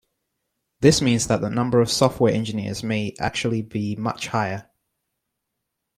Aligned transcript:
This 0.79 0.99
means 0.99 1.27
that 1.27 1.41
the 1.41 1.49
number 1.51 1.79
of 1.79 1.91
software 1.91 2.33
engineers 2.33 2.81
may 2.81 3.13
actually 3.19 3.61
be 3.61 3.95
much 3.95 4.29
higher. 4.29 4.67